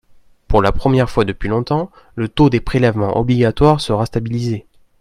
Pour 0.47 0.63
la 0.63 0.71
première 0.71 1.11
fois 1.11 1.25
depuis 1.25 1.47
longtemps, 1.47 1.91
le 2.15 2.27
taux 2.27 2.49
des 2.49 2.59
prélèvements 2.59 3.19
obligatoires 3.19 3.79
sera 3.81 4.07
stabilisé. 4.07 4.65